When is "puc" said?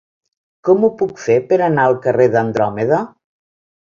1.01-1.19